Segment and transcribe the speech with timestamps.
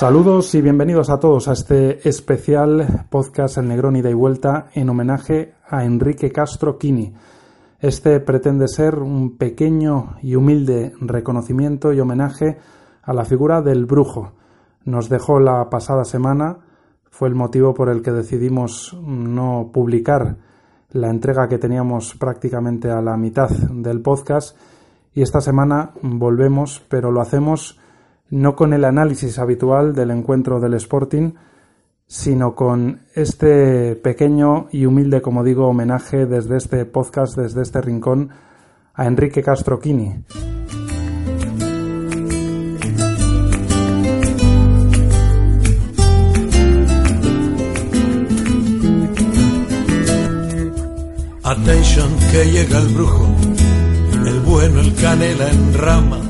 [0.00, 4.88] Saludos y bienvenidos a todos a este especial podcast El Negrón Ida y Vuelta en
[4.88, 7.12] homenaje a Enrique Castro Quini.
[7.80, 12.56] Este pretende ser un pequeño y humilde reconocimiento y homenaje
[13.02, 14.32] a la figura del brujo.
[14.86, 16.60] Nos dejó la pasada semana,
[17.10, 20.38] fue el motivo por el que decidimos no publicar
[20.92, 24.56] la entrega que teníamos prácticamente a la mitad del podcast
[25.12, 27.78] y esta semana volvemos, pero lo hacemos
[28.30, 31.32] no con el análisis habitual del encuentro del Sporting,
[32.06, 38.30] sino con este pequeño y humilde, como digo, homenaje desde este podcast, desde este rincón,
[38.94, 40.24] a Enrique Castroquini.
[51.42, 53.26] Attention que llega el brujo,
[54.24, 56.20] el bueno, el canela en rama.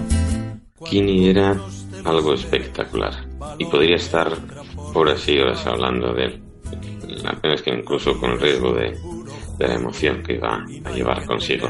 [0.84, 1.56] Kini era
[2.04, 3.26] algo espectacular
[3.58, 4.32] y podría estar
[4.94, 6.42] horas y horas hablando de él.
[7.22, 8.96] La pena es que incluso con el riesgo de,
[9.58, 11.68] de la emoción que iba a llevar consigo.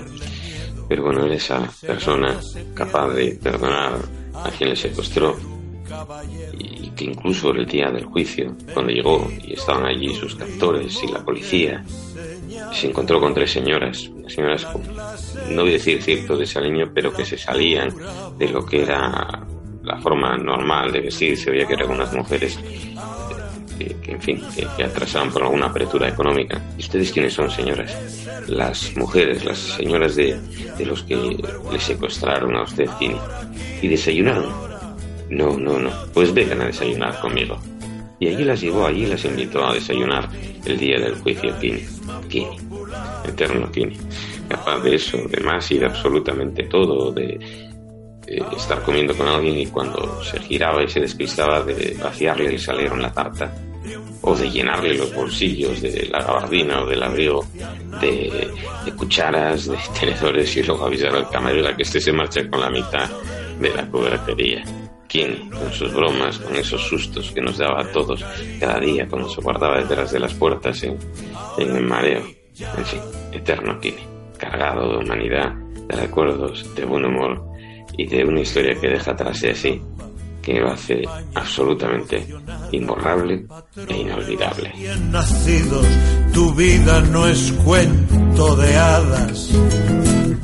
[0.88, 2.38] Pero bueno, era esa persona
[2.74, 3.98] capaz de perdonar
[4.34, 5.36] a quien le secuestró
[6.52, 11.08] y que incluso el día del juicio, cuando llegó y estaban allí sus captores y
[11.08, 11.84] la policía,
[12.72, 14.66] se encontró con tres señoras, señoras,
[15.50, 17.92] no voy a decir cierto desaliño, pero que se salían
[18.38, 19.46] de lo que era
[19.90, 22.58] la forma normal de vestir, se veía que eran unas mujeres
[24.02, 24.42] que, en fin,
[24.76, 26.60] que, atrasaban por alguna apertura económica.
[26.76, 27.96] ¿Y ustedes quiénes son, señoras?
[28.46, 30.38] Las mujeres, las señoras de,
[30.76, 33.16] de los que le secuestraron a usted, Tini.
[33.80, 34.52] ¿Y desayunaron?
[35.30, 35.90] No, no, no.
[36.12, 37.58] Pues vengan a desayunar conmigo.
[38.18, 40.28] Y allí las llevó, allí las invitó a desayunar
[40.66, 41.82] el día del juicio Tini.
[42.28, 42.56] Tini.
[43.26, 43.96] Eterno Tini.
[44.48, 47.69] Capaz de eso, de más y de absolutamente todo, de
[48.56, 52.94] estar comiendo con alguien y cuando se giraba y se despistaba de vaciarle el salero
[52.94, 53.52] en la tarta
[54.22, 57.44] o de llenarle los bolsillos de la gabardina o del abrigo
[58.00, 58.50] de,
[58.96, 63.08] cucharas, de tenedores y luego avisar al camarero que este se marcha con la mitad
[63.58, 64.62] de la cubertería.
[65.08, 68.24] ¿Quién, con sus bromas, con esos sustos que nos daba a todos
[68.60, 70.96] cada día cuando se guardaba detrás de las puertas en,
[71.58, 72.22] en el mareo?
[72.60, 73.00] En fin,
[73.32, 74.06] eterno tiene,
[74.38, 75.52] cargado de humanidad,
[75.88, 77.49] de recuerdos, de buen humor
[78.00, 79.82] y de una historia que deja atrás de sí
[80.40, 81.02] que lo hace
[81.34, 82.26] absolutamente
[82.72, 83.44] imborrable
[83.88, 84.72] e inolvidable.
[86.32, 89.50] tu vida no es cuento de hadas.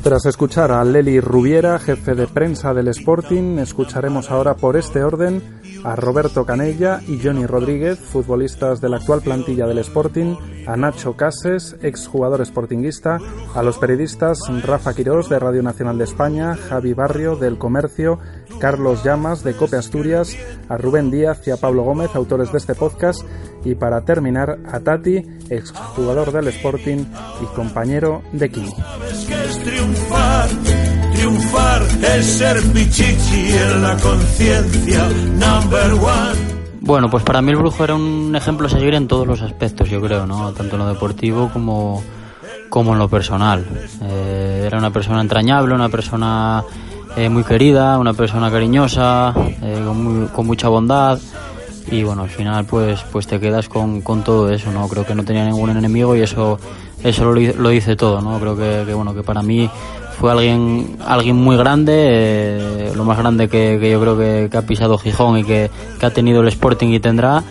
[0.03, 5.41] Tras escuchar a Leli Rubiera, jefe de prensa del Sporting, escucharemos ahora por este orden
[5.83, 10.35] a Roberto Canella y Johnny Rodríguez, futbolistas de la actual plantilla del Sporting,
[10.65, 13.19] a Nacho Cases, exjugador sportinguista,
[13.53, 18.19] a los periodistas Rafa Quirós de Radio Nacional de España, Javi Barrio del Comercio,
[18.59, 20.35] Carlos Llamas de Cope Asturias,
[20.69, 23.21] a Rubén Díaz y a Pablo Gómez, autores de este podcast,
[23.63, 27.05] y para terminar a Tati, exjugador del Sporting
[27.41, 28.73] y compañero de Kini.
[31.13, 31.81] Triunfar
[32.15, 36.57] es ser pichichi en la conciencia, number one.
[36.79, 39.89] Bueno, pues para mí el brujo era un ejemplo a seguir en todos los aspectos,
[39.89, 40.53] yo creo, ¿no?
[40.53, 42.03] Tanto en lo deportivo como,
[42.69, 43.65] como en lo personal.
[44.03, 46.63] Eh, era una persona entrañable, una persona
[47.17, 49.83] eh, muy querida, una persona cariñosa, eh,
[50.33, 51.19] con, mucha bondad.
[51.91, 54.87] Y bueno, al final pues, pues te quedas con, con, todo eso, ¿no?
[54.87, 56.59] Creo que no tenía ningún enemigo y eso,
[57.03, 58.39] eso lo, lo dice todo, ¿no?
[58.39, 59.69] Creo que, que bueno, que para mí
[60.19, 64.97] fue alguien, alguien muy grande, eh, lo más grande que, yo creo que, ha pisado
[64.97, 65.69] Gijón y que,
[66.01, 67.43] ha tenido el Sporting y tendrá.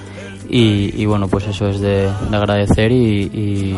[0.48, 3.76] Y, bueno, pues eso es de, agradecer y,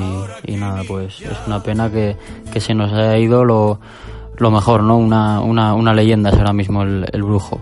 [0.48, 2.16] nada, pues es una pena que,
[2.60, 3.78] se nos haya ido lo,
[4.38, 4.96] lo mejor, ¿no?
[4.96, 7.60] Una, una, una leyenda es ahora mismo el, brujo.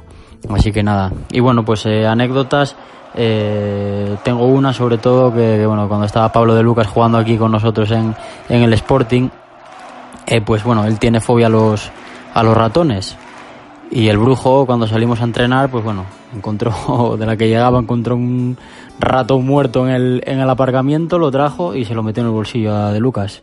[0.50, 1.12] Así que nada.
[1.30, 2.76] Y bueno, pues eh, anécdotas.
[3.14, 7.50] Eh, tengo una sobre todo que, bueno, cuando estaba Pablo de Lucas jugando aquí con
[7.50, 8.14] nosotros en,
[8.48, 9.30] en el Sporting,
[10.26, 11.90] eh, pues bueno, él tiene fobia a los,
[12.34, 13.16] a los ratones.
[13.90, 16.04] Y el brujo, cuando salimos a entrenar, pues bueno,
[16.34, 18.58] encontró, de la que llegaba, encontró un
[18.98, 22.34] ratón muerto en el, en el aparcamiento, lo trajo y se lo metió en el
[22.34, 23.42] bolsillo de Lucas.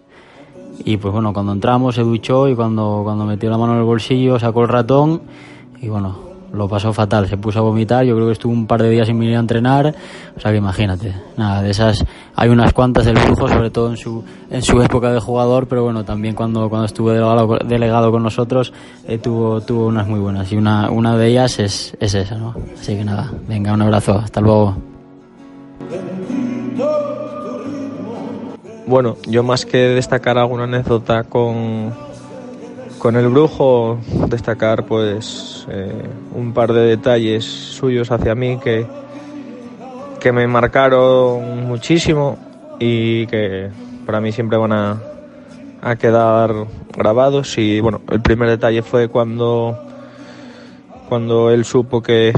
[0.85, 3.85] Y pues bueno, cuando entramos se duchó y cuando, cuando metió la mano en el
[3.85, 5.21] bolsillo sacó el ratón
[5.81, 8.81] y bueno, lo pasó fatal, se puso a vomitar, yo creo que estuvo un par
[8.81, 9.93] de días sin venir a entrenar,
[10.37, 12.05] o sea que imagínate, nada, de esas
[12.35, 15.83] hay unas cuantas del brujo, sobre todo en su, en su época de jugador, pero
[15.83, 18.71] bueno, también cuando, cuando estuvo delegado, delegado con nosotros
[19.07, 20.51] eh, tuvo, tuvo unas muy buenas.
[20.51, 22.55] Y una, una de ellas es, es esa, ¿no?
[22.79, 24.75] Así que nada, venga, un abrazo, hasta luego.
[28.85, 31.93] Bueno, yo más que destacar alguna anécdota con,
[32.99, 33.97] con el brujo,
[34.27, 35.91] destacar pues eh,
[36.35, 38.85] un par de detalles suyos hacia mí que,
[40.19, 42.37] que me marcaron muchísimo
[42.77, 43.69] y que
[44.05, 45.01] para mí siempre van a,
[45.81, 46.53] a quedar
[46.97, 47.57] grabados.
[47.57, 49.79] Y bueno, el primer detalle fue cuando,
[51.07, 52.33] cuando él supo que,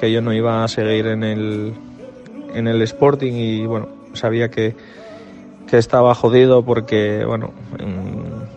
[0.00, 1.74] que yo no iba a seguir en el,
[2.54, 4.74] en el Sporting y bueno, sabía que,
[5.70, 7.52] que estaba jodido porque bueno,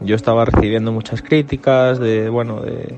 [0.01, 2.98] yo estaba recibiendo muchas críticas de bueno de,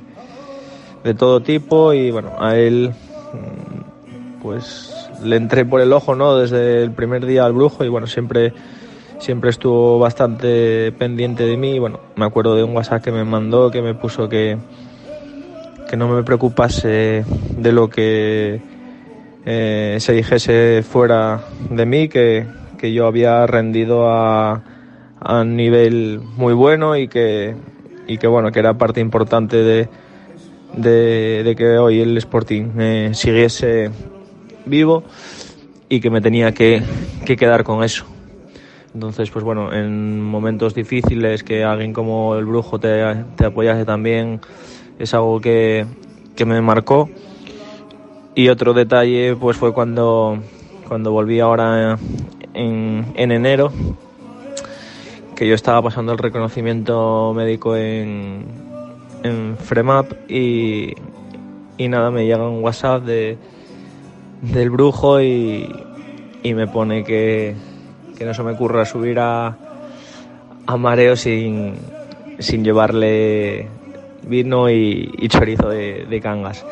[1.03, 2.93] de todo tipo y bueno, a él
[3.33, 6.37] mm, pues le entré por el ojo, ¿no?
[6.37, 8.53] Desde el primer día al brujo y bueno, siempre
[9.19, 11.77] siempre estuvo bastante pendiente de mí.
[11.77, 14.57] Bueno, me acuerdo de un WhatsApp que me mandó que me puso que,
[15.89, 17.25] que no me preocupase
[17.57, 18.61] de lo que
[19.45, 22.45] eh, se dijese fuera de mí, que,
[22.77, 24.63] que yo había rendido a,
[25.19, 27.55] a nivel muy bueno y que,
[28.07, 29.89] y que bueno, que era parte importante de,
[30.73, 33.89] de, de que hoy el Sporting eh, siguiese
[34.65, 35.03] vivo
[35.89, 36.81] y que me tenía que,
[37.25, 38.05] que quedar con eso.
[38.93, 43.03] Entonces, pues bueno, en momentos difíciles que alguien como el brujo te,
[43.35, 44.39] te apoyase también
[44.97, 45.85] es algo que,
[46.35, 47.09] que, me marcó.
[48.35, 50.39] Y otro detalle pues fue cuando,
[50.87, 51.97] cuando volví ahora
[52.55, 53.71] en, en enero,
[55.35, 58.45] que yo estaba pasando el reconocimiento médico en,
[59.23, 60.93] en Fremap y,
[61.77, 63.37] y nada, me llega un WhatsApp de,
[64.41, 65.69] del brujo y,
[66.41, 67.55] y me pone que,
[68.17, 69.57] que, no se me ocurra subir a,
[70.65, 71.75] a mareo sin,
[72.39, 73.67] sin llevarle
[74.23, 76.65] vino y, y chorizo de, de, cangas.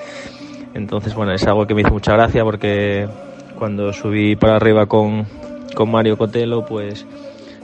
[0.73, 3.07] Entonces, bueno, es algo que me hizo mucha gracia porque
[3.59, 5.27] cuando subí para arriba con,
[5.73, 7.05] con Mario Cotelo, pues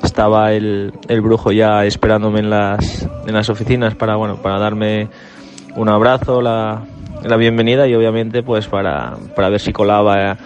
[0.03, 5.09] estaba el, el, brujo ya esperándome en las, en las oficinas para, bueno, para darme
[5.75, 6.85] un abrazo, la,
[7.23, 10.37] la bienvenida y obviamente pues para, para ver si colaba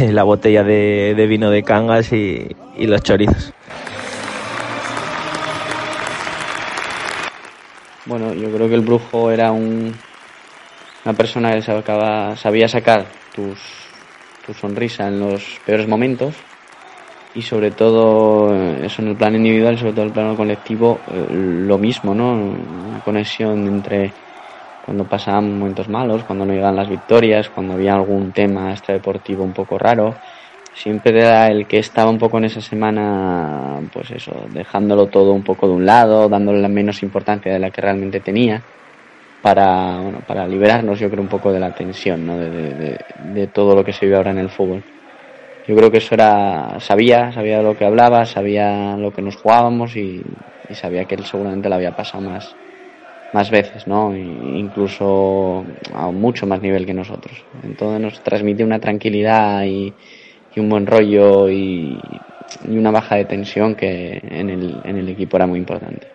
[0.00, 3.52] eh, la botella de, de vino de cangas y, y, los chorizos.
[8.04, 9.94] Bueno, yo creo que el brujo era un,
[11.04, 13.58] una persona que sacaba, sabía sacar tus,
[14.44, 16.34] tu sonrisa en los peores momentos
[17.34, 20.36] y sobre todo eh, eso en el plano individual y sobre todo en el plano
[20.36, 22.32] colectivo eh, lo mismo, ¿no?
[22.32, 24.12] Una conexión entre
[24.84, 29.52] cuando pasaban momentos malos, cuando no llegaban las victorias, cuando había algún tema extradeportivo un
[29.52, 30.14] poco raro.
[30.74, 35.42] Siempre era el que estaba un poco en esa semana, pues eso, dejándolo todo un
[35.42, 38.62] poco de un lado, dándole la menos importancia de la que realmente tenía,
[39.42, 42.38] para, bueno, para liberarnos, yo creo, un poco de la tensión, ¿no?
[42.38, 42.98] de, de,
[43.34, 44.82] de todo lo que se vive ahora en el fútbol.
[45.66, 49.96] Yo creo que eso era, sabía, sabía lo que hablaba, sabía lo que nos jugábamos
[49.96, 50.24] y,
[50.70, 52.56] sabía que él seguramente lo había pasado más,
[53.32, 54.16] más veces, ¿no?
[54.16, 57.44] incluso a mucho más nivel que nosotros.
[57.62, 59.94] Entonces nos transmite una tranquilidad y,
[60.54, 62.00] y un buen rollo y,
[62.64, 66.08] y, una baja de tensión que en el, en el equipo era muy importante.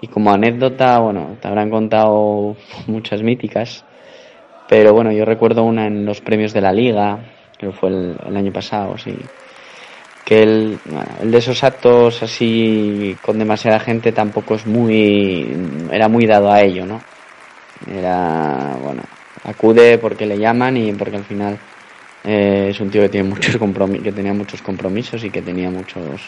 [0.00, 2.56] Y como anécdota, bueno, te habrán contado
[2.86, 3.84] muchas míticas,
[4.68, 7.18] pero bueno, yo recuerdo una en los premios de la liga,
[7.58, 9.16] que fue el, año pasado, sí
[10.28, 10.78] que el,
[11.22, 15.56] el, de esos actos así con demasiada gente tampoco es muy
[15.90, 17.00] era muy dado a ello no
[17.90, 19.02] era bueno
[19.44, 21.58] acude porque le llaman y porque al final
[22.24, 25.70] eh, es un tío que tiene muchos compromisos que tenía muchos compromisos y que tenía
[25.70, 26.20] muchos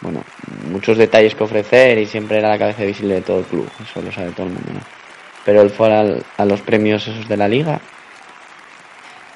[0.00, 0.22] bueno
[0.70, 4.00] muchos detalles que ofrecer y siempre era la cabeza visible de todo el club eso
[4.00, 4.80] lo sabe todo el mundo ¿no?
[5.44, 6.04] pero él fue a,
[6.36, 7.80] a los premios esos de la liga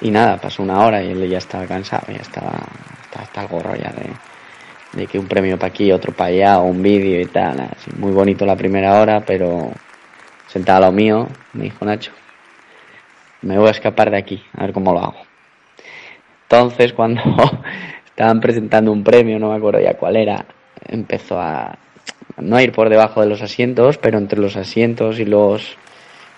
[0.01, 3.47] y nada, pasó una hora y él ya estaba cansado, ya estaba hasta, hasta el
[3.47, 4.09] gorro ya de,
[4.99, 7.59] de que un premio para aquí, otro para allá, un vídeo y tal.
[7.59, 9.71] Así, muy bonito la primera hora, pero
[10.47, 12.11] sentado a lo mío, me dijo Nacho,
[13.41, 15.21] me voy a escapar de aquí, a ver cómo lo hago.
[16.43, 17.21] Entonces, cuando
[18.05, 20.45] estaban presentando un premio, no me acuerdo ya cuál era,
[20.87, 21.77] empezó a
[22.37, 25.77] no ir por debajo de los asientos, pero entre los asientos y los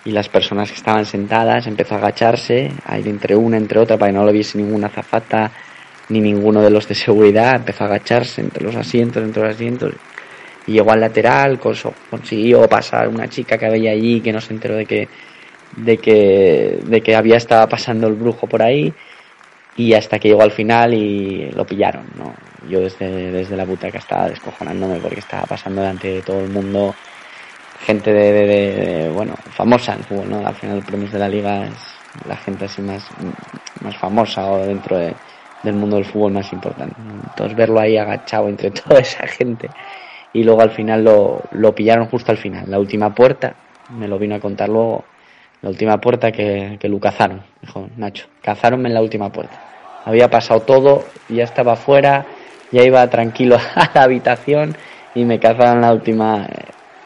[0.06, 3.98] y las personas que estaban sentadas empezó a agacharse, a ir entre una, entre otra,
[3.98, 5.52] para que no lo viese ninguna zafata
[6.10, 9.94] ni ninguno de los de seguridad, empezó a agacharse entre los asientos, entre los asientos,
[10.66, 14.76] y llegó al lateral, consiguió pasar una chica que había allí que no se enteró
[14.76, 15.08] de que,
[15.76, 18.94] de que, de que había estado pasando el brujo por ahí,
[19.76, 22.34] y hasta que llegó al final y lo pillaron, ¿no?
[22.70, 26.94] Yo desde, desde la butaca estaba descojonándome porque estaba pasando delante de todo el mundo
[27.82, 30.48] gente de, de, de, bueno, famosa en fútbol, ¿no?
[30.48, 31.74] Al final los premios de la liga es
[32.28, 33.08] la gente así más,
[33.82, 35.14] más famosa o dentro de,
[35.64, 36.96] del mundo del fútbol más importante.
[37.00, 39.70] Entonces verlo ahí agachado entre toda esa gente
[40.34, 43.56] y luego al final lo, lo pillaron justo al final, la última puerta,
[43.90, 45.04] me lo vino a contar luego,
[45.62, 49.60] la última puerta que, que lo cazaron, dijo Nacho, cazaronme en la última puerta.
[50.06, 52.26] había pasado todo, ya estaba fuera,
[52.72, 54.76] ya iba tranquilo a la habitación
[55.16, 56.48] y me cazaron la última,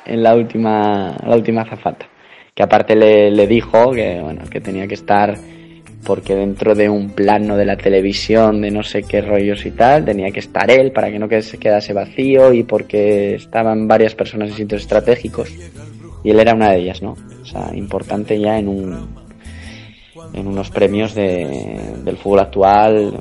[0.06, 2.08] en la última, la última zafata.
[2.54, 5.36] Que aparte le, le dijo que, bueno, que tenía que estar
[6.06, 10.06] porque dentro de un plano de la televisión de no sé qué rollos y tal,
[10.06, 14.50] tenía que estar él para que no se quedase vacío y porque estaban varias personas
[14.50, 15.50] en sitios estratégicos
[16.24, 17.16] y él era una de ellas, ¿no?
[17.42, 19.24] O sea, importante ya en un
[20.34, 23.14] en unos premios de, del fútbol actual,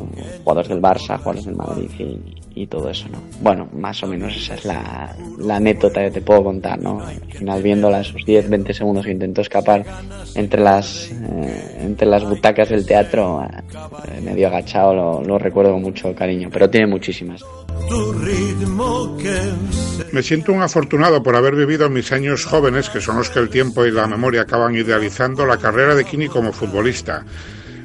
[0.44, 3.18] jugadores del Barça, jugadores del Madrid y, y todo eso, ¿no?
[3.40, 7.00] Bueno, más o menos esa es la, la anécdota que te puedo contar, ¿no?
[7.00, 9.84] Al final viéndola esos 10, 20 segundos que intentó escapar
[10.34, 15.82] entre las, eh, entre las butacas del teatro, eh, medio agachado, lo, lo recuerdo con
[15.82, 17.42] mucho cariño, pero tiene muchísimas.
[20.12, 23.48] Me siento un afortunado por haber vivido mis años jóvenes, que son los que el
[23.48, 27.24] tiempo y la memoria acaban idealizando, la carrera de Kini como futbolista.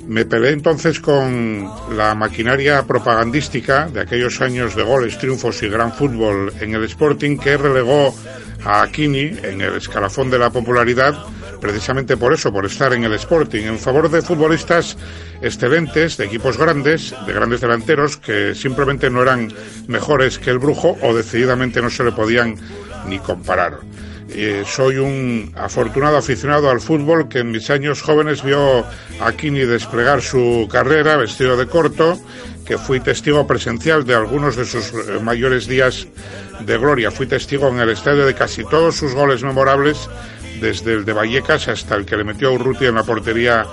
[0.08, 5.92] Me peleé entonces con la maquinaria propagandística de aquellos años de goles, triunfos y gran
[5.92, 8.16] fútbol en el Sporting que relegó
[8.64, 11.14] a Kini en el escalafón de la popularidad
[11.60, 14.98] precisamente por eso, por estar en el Sporting, en favor de futbolistas
[15.42, 19.52] excelentes, de equipos grandes, de grandes delanteros que simplemente no eran
[19.88, 22.56] mejores que el Brujo o decididamente no se le podían
[23.08, 23.80] ni comparar.
[24.66, 28.86] Soy un afortunado aficionado al fútbol que en mis años jóvenes vio
[29.20, 32.20] a Kini desplegar su carrera vestido de corto,
[32.66, 36.08] que fui testigo presencial de algunos de sus eh, mayores días
[36.60, 37.12] de gloria.
[37.12, 40.10] Fui testigo en el estadio de casi todos sus goles memorables,
[40.60, 43.66] desde el de Vallecas hasta el que le metió a Urruti en la portería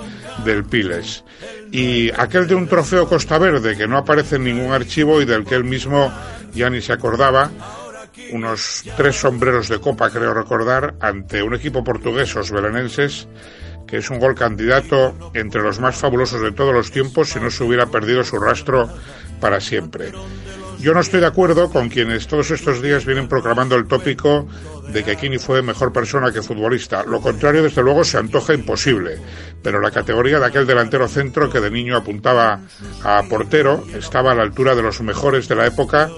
[0.44, 1.25] del Piles.
[1.73, 5.44] Y aquel de un trofeo Costa Verde que no aparece en ningún archivo y del
[5.44, 6.12] que él mismo
[6.54, 7.50] ya ni se acordaba,
[8.33, 13.28] unos tres sombreros de copa, creo recordar, ante un equipo portugués, los belenenses,
[13.87, 17.50] que es un gol candidato entre los más fabulosos de todos los tiempos si no
[17.50, 18.88] se hubiera perdido su rastro
[19.40, 20.12] para siempre.
[20.80, 24.47] Yo no estoy de acuerdo con quienes todos estos días vienen proclamando el tópico
[24.92, 27.04] de que Kini fue mejor persona que futbolista.
[27.04, 29.18] Lo contrario, desde luego, se antoja imposible.
[29.62, 32.61] Pero la categoría de aquel delantero centro que de niño apuntaba
[33.02, 36.11] a portero estaba a la altura de los mejores de la época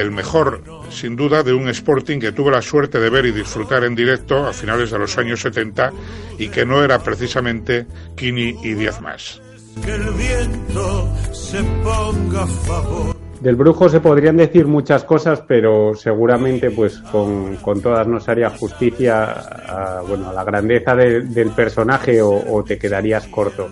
[0.00, 3.84] el mejor, sin duda, de un Sporting que tuve la suerte de ver y disfrutar
[3.84, 5.92] en directo a finales de los años 70
[6.38, 7.86] y que no era precisamente
[8.16, 9.40] Kini y diez más.
[9.84, 13.16] Que el viento se ponga a favor.
[13.40, 18.30] Del brujo se podrían decir muchas cosas, pero seguramente pues con, con todas no se
[18.30, 23.68] haría justicia a, bueno, a la grandeza de, del personaje o, o, te quedarías corto.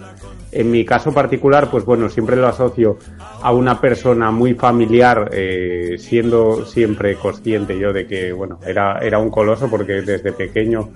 [0.54, 2.98] En mi caso particular, pues bueno, siempre lo asocio
[3.42, 9.18] a una persona muy familiar, eh, siendo siempre consciente yo de que, bueno, era, era
[9.18, 10.90] un coloso porque desde pequeño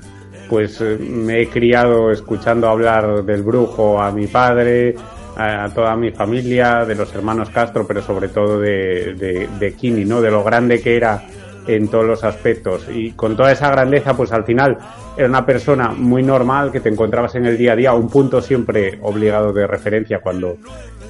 [0.49, 4.95] pues eh, me he criado escuchando hablar del brujo a mi padre,
[5.37, 10.05] a toda mi familia, de los hermanos Castro, pero sobre todo de, de, de Kini,
[10.05, 10.21] ¿no?
[10.21, 11.23] De lo grande que era
[11.69, 12.89] en todos los aspectos.
[12.93, 14.79] Y con toda esa grandeza, pues al final
[15.17, 18.41] era una persona muy normal que te encontrabas en el día a día, un punto
[18.41, 20.57] siempre obligado de referencia cuando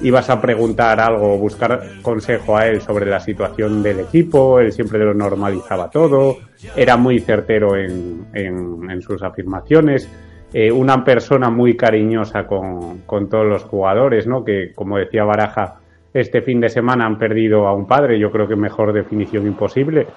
[0.01, 4.71] ibas a preguntar algo o buscar consejo a él sobre la situación del equipo, él
[4.71, 6.37] siempre lo normalizaba todo,
[6.75, 10.09] era muy certero en, en, en sus afirmaciones.
[10.51, 14.43] Eh, una persona muy cariñosa con, con, todos los jugadores, ¿no?
[14.43, 15.75] Que, como decía Baraja,
[16.11, 20.07] este fin de semana han perdido a un padre, yo creo que mejor definición imposible.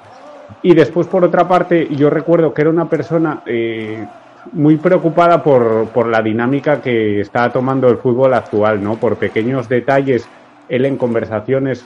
[0.63, 4.07] Y después, por otra parte, yo recuerdo que era una persona eh,
[4.53, 8.97] muy preocupada por, por, la dinámica que está tomando el fútbol actual, ¿no?
[8.97, 10.29] Por pequeños detalles,
[10.69, 11.85] él en conversaciones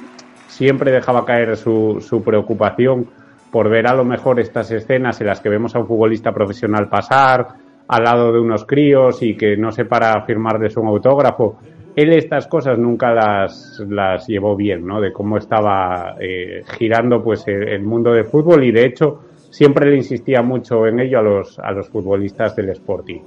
[0.48, 3.06] siempre dejaba caer su, su preocupación
[3.50, 6.88] por ver a lo mejor estas escenas en las que vemos a un futbolista profesional
[6.88, 7.48] pasar,
[7.88, 11.58] al lado de unos críos y que no se para firmarles un autógrafo.
[11.96, 15.00] Él estas cosas nunca las, las llevó bien, ¿no?
[15.00, 19.96] De cómo estaba eh, girando pues el, mundo del fútbol y de hecho siempre le
[19.96, 23.20] insistía mucho en ello a los, a los futbolistas del Sporting.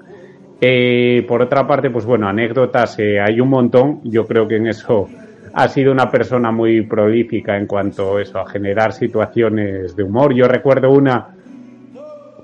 [0.62, 4.02] Eh, por otra parte, pues bueno, anécdotas eh, hay un montón.
[4.04, 5.10] Yo creo que en eso
[5.52, 10.36] ha sido una persona muy prolífica en cuanto a eso, a generar situaciones de humor.
[10.36, 11.39] Yo recuerdo una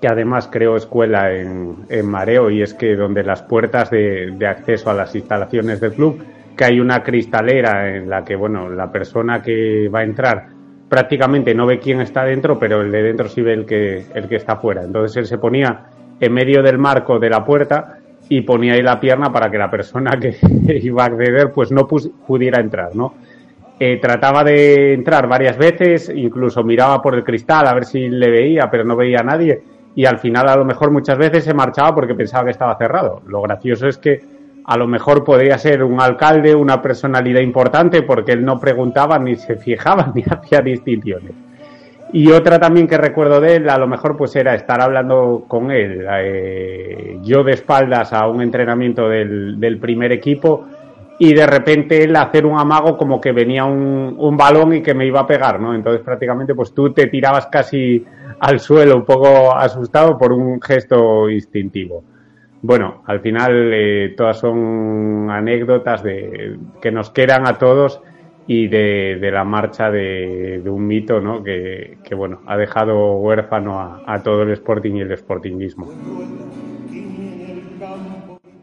[0.07, 4.93] además creó escuela en, Mareo y es que donde las puertas de, de, acceso a
[4.93, 6.23] las instalaciones del club,
[6.55, 10.47] que hay una cristalera en la que, bueno, la persona que va a entrar
[10.89, 14.27] prácticamente no ve quién está dentro, pero el de dentro sí ve el que, el
[14.27, 14.83] que está fuera.
[14.83, 15.85] Entonces él se ponía
[16.19, 17.97] en medio del marco de la puerta
[18.29, 20.35] y ponía ahí la pierna para que la persona que
[20.81, 23.15] iba a acceder pues no pudiera entrar, ¿no?
[23.77, 28.29] Eh, trataba de entrar varias veces, incluso miraba por el cristal a ver si le
[28.29, 29.61] veía, pero no veía a nadie
[29.95, 33.21] y al final a lo mejor muchas veces se marchaba porque pensaba que estaba cerrado.
[33.27, 34.21] Lo gracioso es que
[34.65, 39.35] a lo mejor podría ser un alcalde, una personalidad importante, porque él no preguntaba ni
[39.35, 41.31] se fijaba ni hacía distinciones.
[42.11, 45.71] Y otra también que recuerdo de él, a lo mejor pues era estar hablando con
[45.71, 50.65] él, eh, yo de espaldas a un entrenamiento del, primer equipo
[51.19, 54.93] y de repente él hacer un amago como que venía un, un, balón y que
[54.93, 55.73] me iba a pegar, ¿no?
[55.73, 58.05] Entonces prácticamente pues tú te tirabas casi
[58.39, 62.03] al suelo un poco asustado por un gesto instintivo.
[62.61, 68.01] Bueno, al final eh, todas son anécdotas que nos quedan a todos
[68.47, 71.43] y de, la marcha de, un mito ¿no?
[71.43, 75.89] que, bueno, ha dejado huérfano a todo el Sporting y el Sportingismo.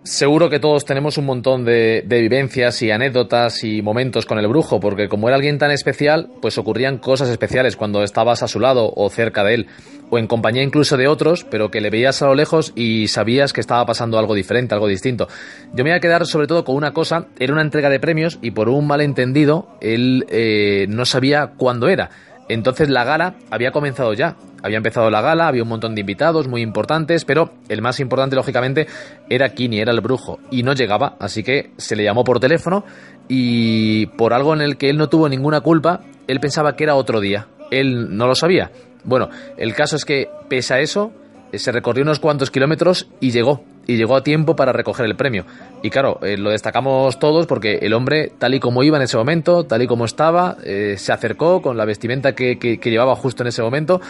[0.05, 4.81] Seguro que todos tenemos un montón de, vivencias y anécdotas y momentos con el brujo,
[4.81, 8.93] porque como era alguien tan especial, pues ocurrían cosas especiales cuando estabas a su lado
[8.97, 9.67] o cerca de él,
[10.11, 13.53] o en compañía incluso de otros, pero que le veías a lo lejos y sabías
[13.53, 15.29] que estaba pasando algo diferente, algo distinto.
[15.73, 18.41] Yo me voy a quedar sobre todo con una cosa, era una entrega de premios
[18.43, 22.11] y por un malentendido él eh, no sabía cuándo era.
[22.49, 24.37] Entonces la gala había comenzado ya.
[24.63, 28.37] Había empezado la gala, había un montón de invitados muy importantes, pero el más importante,
[28.37, 28.87] lógicamente,
[29.29, 32.85] era Kini, era el brujo, y no llegaba, así que se le llamó por teléfono
[33.27, 36.95] y por algo en el que él no tuvo ninguna culpa, él pensaba que era
[36.95, 37.49] otro día.
[37.73, 38.71] Él no lo sabía.
[39.05, 41.13] Bueno, el caso es que, pese a eso,
[41.53, 45.45] se recorrió unos cuantos kilómetros y llegó, y llegó a tiempo para recoger el premio.
[45.83, 49.17] Y claro, eh, lo destacamos todos porque el hombre, tal y como iba en ese
[49.17, 53.43] momento, tal y como estaba, eh, se acercó con la vestimenta que, que, llevaba justo
[53.43, 54.01] en ese momento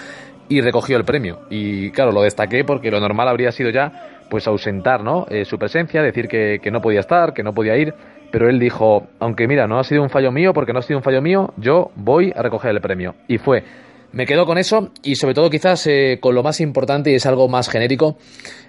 [0.49, 1.41] y recogió el premio.
[1.51, 5.27] Y claro, lo destaqué porque lo normal habría sido ya pues ausentar ¿no?
[5.29, 7.95] Eh, su presencia, decir que, que, no podía estar, que no podía ir,
[8.31, 10.99] pero él dijo, aunque mira, no ha sido un fallo mío, porque no ha sido
[10.99, 13.15] un fallo mío, yo voy a recoger el premio.
[13.29, 13.63] Y fue.
[14.13, 17.27] Me quedo con eso y sobre todo quizás eh, con lo más importante y es
[17.27, 18.19] algo más genérico,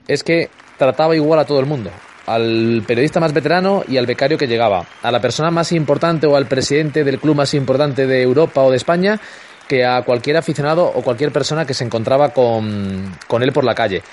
[0.08, 1.91] es que trataba igual a todo el mundo
[2.26, 6.36] al periodista más veterano y al becario que llegaba, a la persona más importante o
[6.36, 9.20] al presidente del club más importante de Europa o de España
[9.67, 13.76] que a cualquier aficionado o cualquier persona que se encontraba con, con él por la
[13.76, 14.04] calle.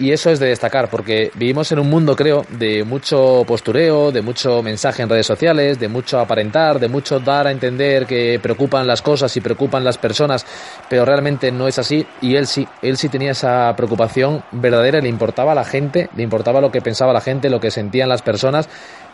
[0.00, 4.22] Y eso es de destacar, porque vivimos en un mundo, creo, de mucho postureo, de
[4.22, 8.86] mucho mensaje en redes sociales, de mucho aparentar, de mucho dar a entender que preocupan
[8.86, 10.46] las cosas y preocupan las personas,
[10.88, 12.06] pero realmente no es así.
[12.22, 16.22] Y él sí, él sí tenía esa preocupación verdadera, le importaba a la gente, le
[16.22, 18.70] importaba lo que pensaba la gente, lo que sentían las personas,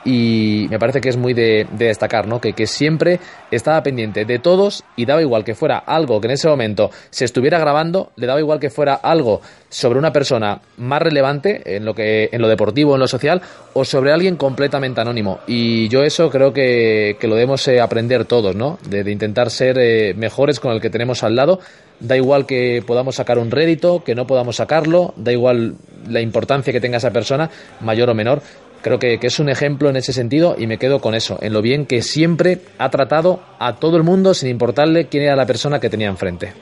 [0.06, 2.40] y me parece que es muy de, de destacar, ¿no?
[2.40, 3.18] Que, que, siempre
[3.50, 7.24] estaba pendiente de todos y daba igual que fuera algo que en ese momento se
[7.24, 11.94] estuviera grabando, le daba igual que fuera algo sobre una persona más relevante en lo
[11.94, 13.42] que en lo deportivo, en lo social
[13.74, 15.40] o sobre alguien completamente anónimo.
[15.46, 18.78] Y yo eso creo que, que lo debemos eh, aprender todos, ¿no?
[18.88, 21.58] De, de intentar ser eh, mejores con el que tenemos al lado.
[21.98, 25.76] Da igual que podamos sacar un rédito, que no podamos sacarlo, da igual
[26.08, 28.42] la importancia que tenga esa persona, mayor o menor,
[28.82, 31.62] creo que, es un ejemplo en ese sentido y me quedo con eso, en lo
[31.62, 35.80] bien que siempre ha tratado a todo el mundo sin importarle quién era la persona
[35.80, 36.52] que tenía enfrente.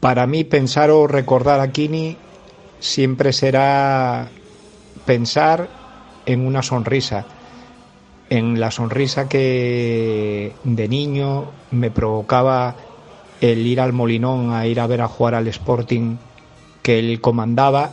[0.00, 2.16] Para mí pensar o recordar a Kini
[2.78, 4.28] siempre será
[5.04, 5.68] pensar
[6.26, 7.26] en una sonrisa,
[8.30, 12.76] en la sonrisa que de niño me provocaba
[13.40, 16.16] el ir al Molinón a ir a ver a jugar al Sporting
[16.82, 17.90] que él comandaba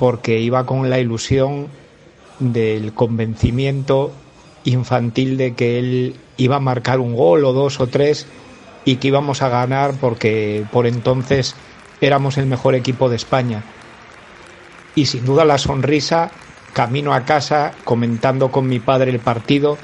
[0.00, 1.68] porque iba con la ilusión
[2.38, 4.10] del convencimiento
[4.64, 8.26] infantil de que él iba a marcar un gol o dos o tres
[8.86, 11.54] y que íbamos a ganar porque por entonces
[12.00, 13.62] éramos el mejor equipo de España.
[14.94, 16.30] Y sin duda la sonrisa,
[16.72, 19.76] camino a casa comentando con mi padre el partido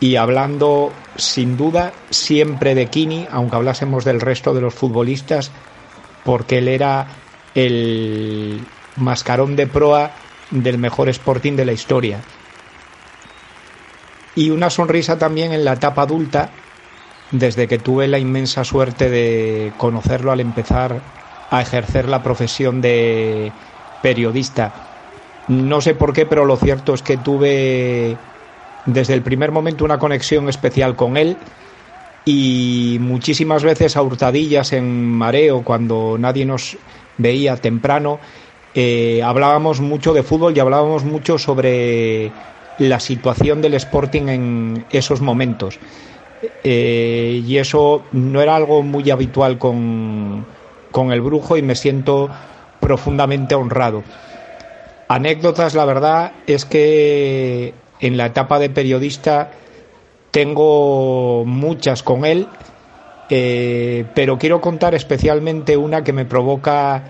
[0.00, 5.50] y hablando sin duda siempre de Kini, aunque hablásemos del resto de los futbolistas,
[6.24, 7.06] porque él era
[7.54, 8.60] el
[8.96, 10.10] mascarón de proa
[10.50, 12.20] del mejor Sporting de la historia.
[14.34, 16.50] Y una sonrisa también en la etapa adulta,
[17.30, 21.00] desde que tuve la inmensa suerte de conocerlo al empezar
[21.50, 23.52] a ejercer la profesión de
[24.02, 24.72] periodista.
[25.48, 28.16] No sé por qué, pero lo cierto es que tuve
[28.84, 31.36] desde el primer momento una conexión especial con él
[32.24, 36.76] y muchísimas veces a hurtadillas en mareo cuando nadie nos
[37.18, 38.18] veía temprano
[38.78, 42.30] eh, hablábamos mucho de fútbol y hablábamos mucho sobre
[42.78, 45.78] la situación del Sporting en esos momentos.
[46.62, 50.44] Eh, y eso no era algo muy habitual con,
[50.92, 52.28] con el brujo y me siento
[52.78, 54.04] profundamente honrado.
[55.08, 59.52] Anécdotas, la verdad es que en la etapa de periodista
[60.30, 62.46] tengo muchas con él,
[63.30, 67.04] eh, pero quiero contar especialmente una que me provoca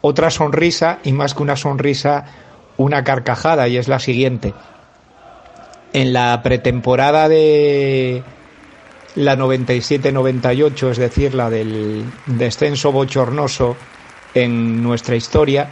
[0.00, 2.24] otra sonrisa y más que una sonrisa,
[2.76, 4.54] una carcajada y es la siguiente.
[5.92, 8.22] En la pretemporada de
[9.16, 13.76] la 97-98, es decir, la del descenso bochornoso
[14.34, 15.68] en nuestra historia,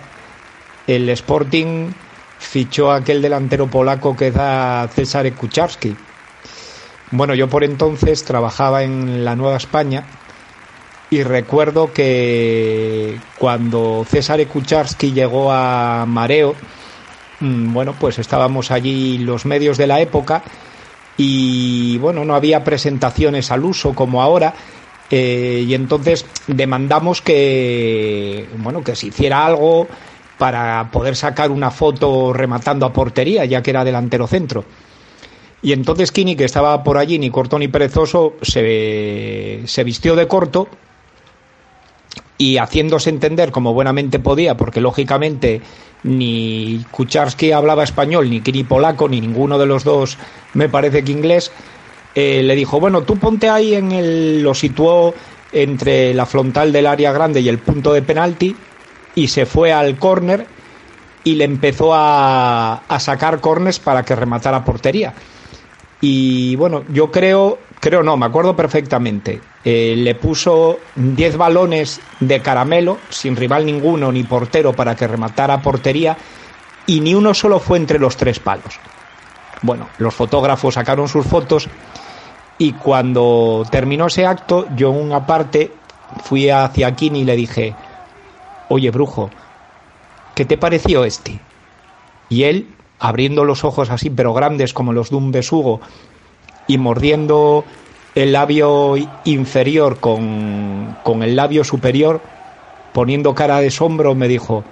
[0.87, 1.93] el Sporting
[2.38, 5.97] fichó a aquel delantero polaco que da César Kucharski.
[7.11, 10.05] Bueno, yo por entonces trabajaba en la Nueva España
[11.11, 16.55] y recuerdo que cuando César Kucharski llegó a Mareo,
[17.40, 20.42] mm, bueno, pues estábamos allí los medios de la época
[21.16, 24.55] y bueno, no había presentaciones al uso como ahora.
[25.11, 29.88] Eh, y entonces demandamos que bueno que se hiciera algo
[30.37, 34.66] para poder sacar una foto rematando a portería ya que era delantero centro
[35.62, 40.29] y entonces Kini que estaba por allí ni corto ni perezoso se, se vistió de
[40.29, 40.68] corto
[42.38, 45.61] y haciéndose entender como buenamente podía porque lógicamente
[46.05, 50.16] ni Kucharski hablaba español, ni Kini polaco, ni ninguno de los dos
[50.55, 51.51] me parece que inglés,
[52.14, 54.42] eh, le dijo, bueno, tú ponte ahí en el...
[54.42, 55.14] lo situó
[55.51, 58.55] entre la frontal del área grande y el punto de penalti
[59.14, 60.46] y se fue al córner
[61.24, 65.14] y le empezó a, a sacar córners para que rematara portería.
[66.01, 69.40] Y bueno, yo creo, creo no, me acuerdo perfectamente.
[69.64, 75.61] Eh, le puso 10 balones de caramelo, sin rival ninguno ni portero para que rematara
[75.61, 76.16] portería,
[76.87, 78.79] y ni uno solo fue entre los tres palos.
[79.62, 81.68] Bueno, los fotógrafos sacaron sus fotos
[82.57, 85.73] y cuando terminó ese acto, yo en una parte
[86.23, 87.75] fui hacia Kini y le dije,
[88.68, 89.31] oye brujo,
[90.35, 91.40] ¿qué te pareció este?
[92.29, 92.68] Y él,
[92.99, 95.81] abriendo los ojos así, pero grandes como los de un besugo,
[96.66, 97.64] y mordiendo
[98.22, 102.20] el labio inferior con, con el labio superior,
[102.92, 104.64] poniendo cara de sombro, me dijo,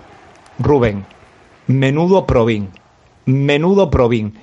[0.58, 1.04] Rubén,
[1.68, 2.70] menudo probín,
[3.24, 4.34] menudo probín,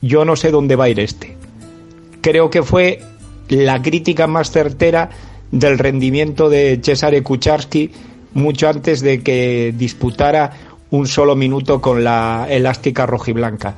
[0.00, 1.36] yo no sé dónde va a ir este.
[2.20, 3.00] Creo que fue
[3.48, 5.10] la crítica más certera
[5.52, 7.92] del rendimiento de Cesare Kucharski
[8.34, 10.50] mucho antes de que disputara
[10.90, 13.76] un solo minuto con la elástica rojiblanca.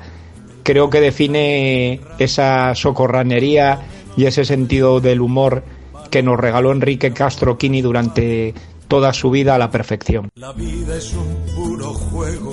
[0.62, 3.80] Creo que define esa socorranería
[4.16, 5.62] y ese sentido del humor
[6.10, 8.54] que nos regaló Enrique Castro Quini durante
[8.88, 10.30] toda su vida a la perfección.
[10.34, 12.52] La vida es un puro juego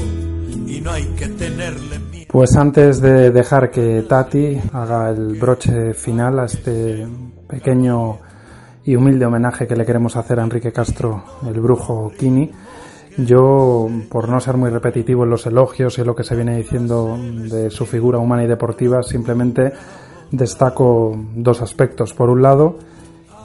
[0.67, 2.27] y no hay que tenerle miedo.
[2.29, 7.07] Pues antes de dejar que Tati haga el broche final a este
[7.47, 8.19] pequeño
[8.85, 12.51] y humilde homenaje que le queremos hacer a Enrique Castro, el brujo Kini,
[13.17, 17.17] yo, por no ser muy repetitivo en los elogios y lo que se viene diciendo
[17.19, 19.73] de su figura humana y deportiva, simplemente
[20.31, 22.13] destaco dos aspectos.
[22.13, 22.77] Por un lado,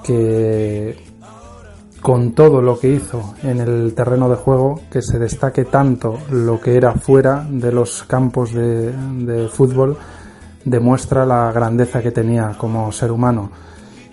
[0.03, 0.97] que
[2.03, 6.61] con todo lo que hizo en el terreno de juego, que se destaque tanto lo
[6.61, 9.97] que era fuera de los campos de, fútbol,
[10.64, 13.51] demuestra la grandeza que tenía como ser humano.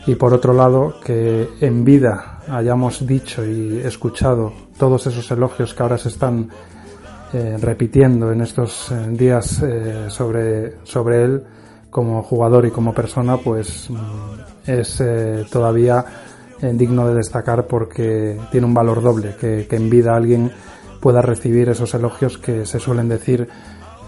[0.06, 5.84] Y por otro lado, que en vida hayamos dicho y escuchado todos esos elogios que
[5.84, 6.48] ahora se están
[7.34, 11.44] eh, repitiendo en estos eh, días eh, sobre, sobre él
[11.90, 15.04] como jugador y como persona, pues mm, es
[15.50, 16.06] todavía
[16.62, 20.52] digno de destacar porque tiene un valor doble, que, que en vida alguien
[21.00, 23.48] pueda recibir esos elogios que se suelen decir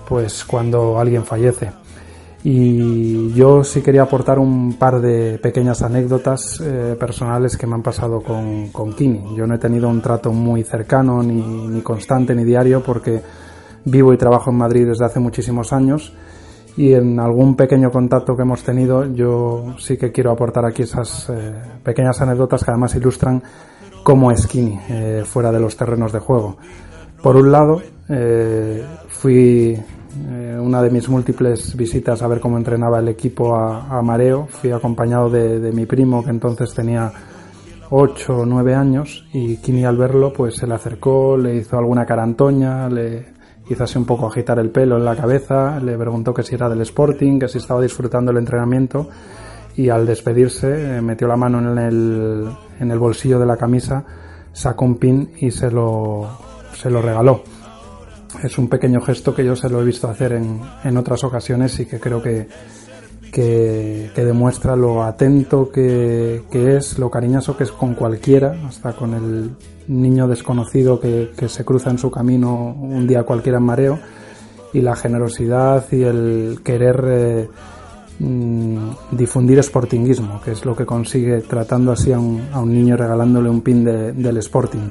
[0.08, 1.72] pues cuando alguien fallece.
[2.44, 7.84] Y yo sí quería aportar un par de pequeñas anécdotas eh, personales que me han
[7.84, 9.36] pasado con, con, Kini.
[9.36, 13.22] Yo no he tenido un trato muy cercano, ni, ni, constante, ni diario, porque
[13.86, 16.14] vivo y trabajo en Madrid desde hace muchísimos años.
[16.78, 21.30] Y en algún pequeño contacto que hemos tenido, yo sí que quiero aportar aquí esas
[21.30, 21.54] eh,
[21.84, 23.44] pequeñas anécdotas que además ilustran
[24.04, 26.58] cómo es Kini eh, fuera de los terrenos de juego.
[27.22, 29.78] Por un lado, eh, fui
[30.60, 34.46] una de mis múltiples visitas a ver cómo entrenaba el equipo a, Mareo.
[34.50, 37.12] Fui acompañado de, de, mi primo que entonces tenía
[37.90, 42.06] 8 o 9 años y Kini al verlo pues se le acercó, le hizo alguna
[42.06, 43.26] carantoña, le
[43.70, 46.70] hizo así un poco agitar el pelo en la cabeza, le preguntó que si era
[46.70, 49.10] del Sporting, que si estaba disfrutando el entrenamiento
[49.76, 54.06] y al despedirse eh, metió la mano en el, en el bolsillo de la camisa,
[54.52, 56.30] sacó un pin y se lo,
[56.74, 57.44] se lo regaló.
[58.44, 61.80] Es un pequeño gesto que yo se lo he visto hacer en, en otras ocasiones
[61.80, 62.48] y que creo que,
[63.32, 68.94] que, que demuestra lo atento que, que, es, lo cariñoso que es con cualquiera, hasta
[68.94, 69.52] con el
[69.92, 74.00] niño desconocido que, que se cruza en su camino un día cualquiera en mareo,
[74.74, 77.50] y la generosidad y el querer eh,
[78.20, 78.78] mm,
[79.12, 83.50] difundir sportinguismo, que es lo que consigue tratando así a un, a un niño regalándole
[83.50, 84.90] un pin de, del Sporting.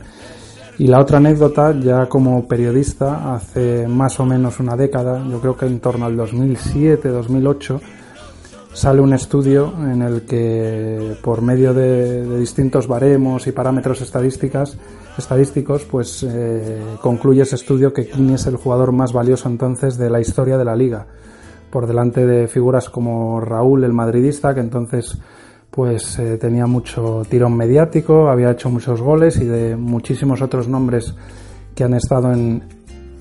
[0.78, 5.56] Y la otra anécdota, ya como periodista, hace más o menos una década, yo creo
[5.56, 7.80] que en torno al 2007-2008,
[8.72, 14.76] sale un estudio en el que por medio de, distintos baremos y parámetros estadísticos,
[15.90, 20.20] pues eh, concluye ese estudio que Kini es el jugador más valioso entonces de la
[20.20, 21.06] historia de la liga,
[21.70, 25.18] por delante de figuras como Raúl el madridista, que entonces
[25.70, 31.14] pues eh, tenía mucho tirón mediático, había hecho muchos goles y de muchísimos otros nombres
[31.74, 32.64] que han estado en,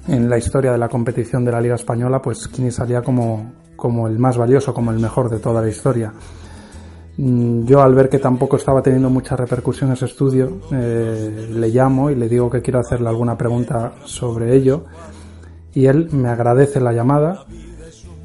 [0.08, 4.08] en la historia de la competición de la Liga Española, pues Kini salía como, como
[4.08, 6.14] el más valioso, como el mejor de toda la historia.
[7.18, 12.10] Mm, yo al ver que tampoco estaba teniendo mucha repercusión ese estudio, eh, le llamo
[12.10, 14.86] y le digo que quiero hacerle alguna pregunta sobre ello
[15.74, 17.46] y él me agradece la llamada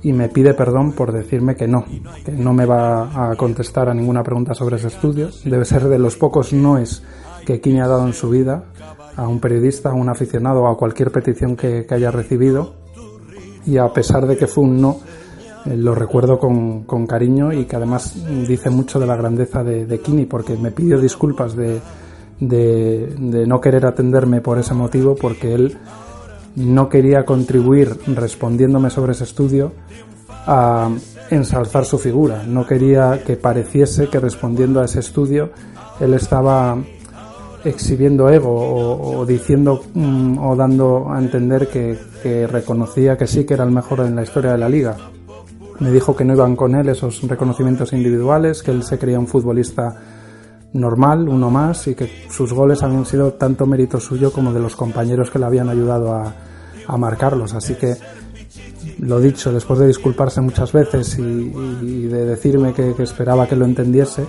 [0.02, 1.84] y me pide perdón por decirme que no,
[2.24, 5.30] que no me va a contestar a ninguna pregunta sobre ese estudio.
[5.44, 7.02] Debe ser de los pocos noes
[7.46, 8.64] que Kini ha dado en su vida
[9.16, 12.74] a un periodista, a un aficionado a cualquier petición que, haya recibido.
[13.66, 15.00] Y a pesar de que fue un no,
[15.64, 18.14] lo recuerdo con, con, cariño y que además
[18.46, 21.80] dice mucho de la grandeza de, de Kini porque me pidió disculpas de,
[22.40, 25.78] de, de no querer atenderme por ese motivo porque él
[26.56, 29.72] no quería contribuir respondiéndome sobre ese estudio
[30.46, 30.90] a
[31.30, 32.44] ensalzar su figura.
[32.46, 35.50] No quería que pareciese que respondiendo a ese estudio
[36.00, 36.76] él estaba
[37.64, 41.96] exhibiendo ego o, diciendo mm, o dando a entender que,
[42.46, 44.96] reconocía que sí que era el mejor en la historia de la liga.
[45.80, 49.26] Me dijo que no iban con él esos reconocimientos individuales, que él se creía un
[49.26, 49.96] futbolista
[50.72, 54.76] normal, uno más, y que sus goles habían sido tanto mérito suyo como de los
[54.76, 56.34] compañeros que le habían ayudado a,
[56.86, 57.54] a marcarlos.
[57.54, 57.96] Así que
[58.98, 64.26] lo dicho, después de disculparse muchas veces y, de decirme que, esperaba que lo entendiese,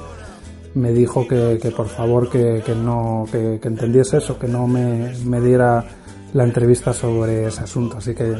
[0.73, 5.86] me dijo que, por favor que, no que, entendiese eso, que no me, me, diera
[6.34, 7.97] la entrevista sobre ese asunto.
[7.97, 8.36] Así que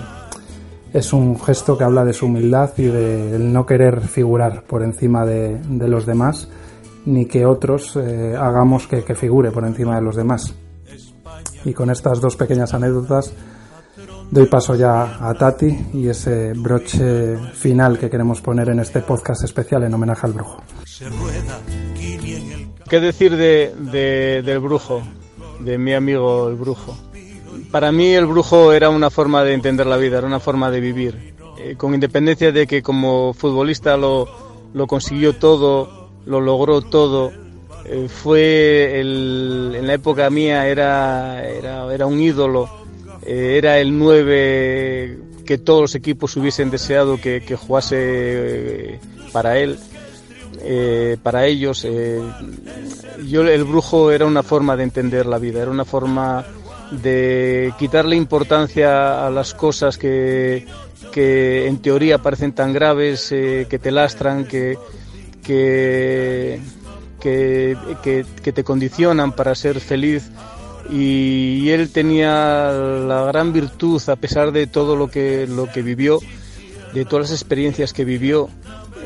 [0.94, 5.26] es un gesto que habla de su humildad y de no querer figurar por encima
[5.26, 6.48] de, de los demás
[7.06, 10.54] ni que otros eh, hagamos que, figure por encima de los demás.
[11.64, 13.34] Y con estas dos pequeñas anécdotas
[14.30, 19.44] doy paso ya a Tati y ese broche final que queremos poner en este podcast
[19.44, 20.62] especial en homenaje al brujo.
[22.90, 25.02] ¿Qué decir de, del brujo,
[25.60, 26.96] de mi amigo el brujo?
[27.72, 30.80] Para mí el brujo era una forma de entender la vida, era una forma de
[30.80, 31.34] vivir.
[31.58, 34.28] Eh, con independencia de que como futbolista lo,
[34.74, 37.32] lo consiguió todo, lo logró todo.
[37.86, 42.68] Eh, fue en la época mía era, era, un ídolo,
[43.22, 49.00] eh, era el 9 que todos los equipos hubiesen deseado que, jugase eh,
[49.32, 49.78] para él,
[51.22, 51.86] para ellos.
[53.24, 56.44] yo el brujo era una forma de entender la vida, era una forma
[56.92, 60.66] de quitarle importancia a las cosas que,
[61.12, 64.78] que en teoría parecen tan graves, que te lastran, que,
[65.44, 66.60] que,
[67.22, 70.30] que, te condicionan para ser feliz.
[70.92, 76.20] Y, él tenía la gran virtud, a pesar de todo lo que, lo que vivió,
[76.94, 78.50] de todas las experiencias que vivió,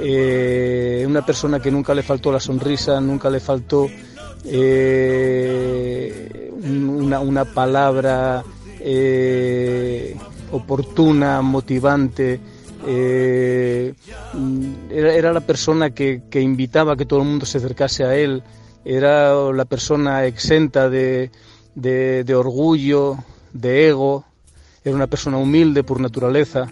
[0.01, 3.87] eh, una persona que nunca le faltó la sonrisa, nunca le faltó
[4.45, 6.19] eh,
[6.61, 8.43] una, una, palabra
[8.79, 10.15] eh,
[10.51, 12.39] oportuna, motivante,
[12.87, 13.93] eh,
[14.89, 18.43] era, la persona que, invitaba a que todo el mundo se acercase a él,
[18.85, 21.29] era la persona exenta de,
[22.35, 23.17] orgullo,
[23.53, 24.25] de ego,
[24.83, 26.71] era una persona humilde por naturaleza,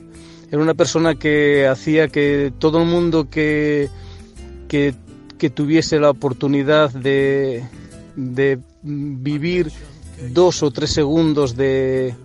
[0.50, 3.90] era una persona que hacía que todo el mundo que,
[4.70, 4.96] que,
[5.50, 7.64] tuviese la oportunidad de,
[8.16, 9.72] de vivir
[10.34, 12.16] dos o tres segundos de,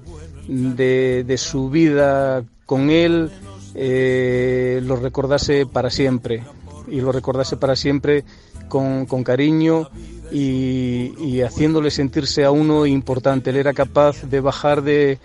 [0.48, 3.30] de, su vida con él,
[3.74, 6.42] eh, lo recordase para siempre
[6.88, 8.24] y lo recordase para siempre
[8.68, 9.88] con, cariño
[10.30, 13.50] y, haciéndole sentirse a uno importante.
[13.50, 15.18] Él era capaz de bajar de,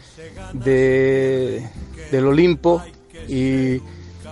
[0.54, 2.82] del Olimpo
[3.28, 3.82] y,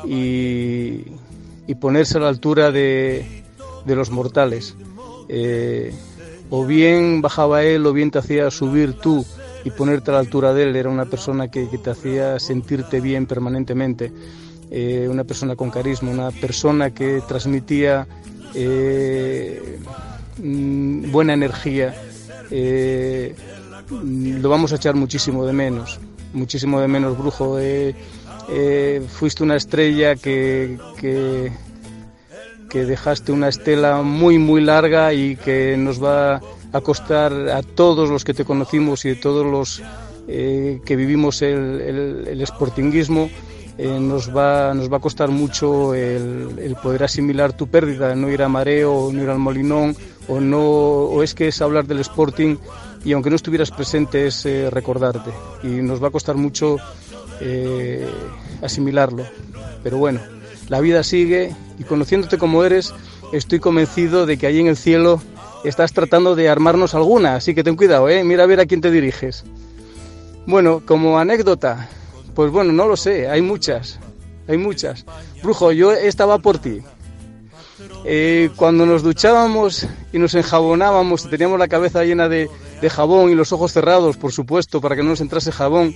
[0.05, 3.34] y, ponerse a la altura de,
[3.93, 4.75] los mortales.
[5.27, 5.93] Eh,
[6.49, 9.25] o bien bajaba él o bien te hacía subir tú
[9.63, 10.75] y ponerte a la altura de él.
[10.75, 14.11] Era una persona que, te hacía sentirte bien permanentemente,
[14.71, 18.07] eh, una persona con carisma, una persona que transmitía
[18.53, 19.79] eh,
[20.41, 21.93] mm, buena energía.
[24.01, 25.99] Lo vamos a echar muchísimo de menos,
[26.33, 27.57] muchísimo de menos, Brujo.
[29.07, 31.51] fuiste una estrella que, que,
[32.69, 38.09] que dejaste una estela muy, muy larga y que nos va a costar a todos
[38.09, 39.81] los que te conocimos y a todos los
[40.27, 42.45] eh, que vivimos el, el, el
[43.77, 48.41] eh, nos, va, nos va a costar mucho el, poder asimilar tu pérdida, no ir
[48.41, 49.95] a Mareo, no ir al Molinón,
[50.27, 52.55] o, no, o es que es hablar del Sporting
[53.03, 55.31] y aunque no estuvieras presente es eh, recordarte.
[55.61, 56.77] Y nos va a costar mucho
[58.61, 59.23] asimilarlo.
[59.83, 60.21] Pero bueno,
[60.69, 62.93] la vida sigue y conociéndote como eres,
[63.31, 65.21] estoy convencido de que ahí en el cielo
[65.63, 68.23] estás tratando de armarnos alguna, así que ten cuidado, ¿eh?
[68.23, 69.43] mira a ver a quién te diriges.
[70.45, 71.89] Bueno, como anécdota,
[72.35, 73.99] pues bueno, no lo sé, hay muchas,
[74.47, 75.05] hay muchas.
[75.41, 76.81] Brujo, yo estaba por ti.
[78.05, 82.49] Eh, cuando nos duchábamos y nos enjabonábamos, teníamos la cabeza llena de,
[82.89, 85.95] jabón y los ojos cerrados, por supuesto, para que no nos entrase jabón,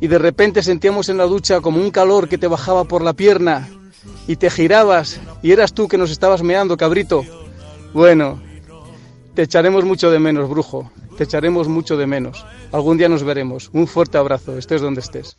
[0.00, 3.12] y de repente sentíamos en la ducha como un calor que te bajaba por la
[3.12, 3.68] pierna
[4.26, 7.24] y te girabas y eras tú que nos estabas meando, cabrito.
[7.92, 8.40] Bueno,
[9.34, 12.44] te echaremos mucho de menos, brujo, te echaremos mucho de menos.
[12.72, 13.70] Algún día nos veremos.
[13.72, 15.36] Un fuerte abrazo, estés donde estés.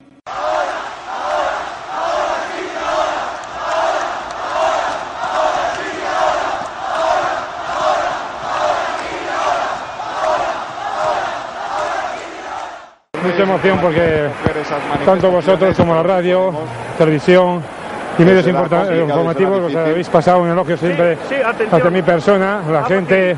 [13.24, 14.30] mucha emoción porque
[15.06, 16.52] tanto vosotros como la radio,
[16.98, 17.64] televisión
[18.18, 21.18] y medios informativos os habéis pasado un elogio siempre
[21.72, 23.36] hacia mi persona, la gente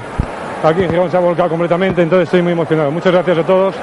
[0.64, 2.92] aquí en Gijón se ha volcado completamente, entonces estoy muy emocionado.
[2.92, 3.76] Muchas gracias a todos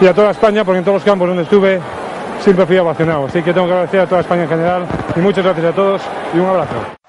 [0.00, 1.80] y a toda España porque en todos los campos donde estuve
[2.40, 5.44] siempre fui ovacionado, así que tengo que agradecer a toda España en general y muchas
[5.44, 6.02] gracias a todos
[6.34, 6.99] y un abrazo.